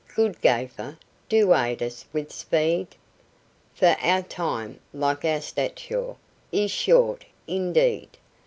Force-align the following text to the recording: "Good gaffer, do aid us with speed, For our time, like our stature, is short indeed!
"Good 0.15 0.41
gaffer, 0.41 0.97
do 1.29 1.53
aid 1.53 1.83
us 1.83 2.05
with 2.11 2.31
speed, 2.31 2.87
For 3.75 3.95
our 4.01 4.23
time, 4.23 4.79
like 4.93 5.23
our 5.25 5.41
stature, 5.41 6.15
is 6.51 6.71
short 6.71 7.23
indeed! 7.45 8.09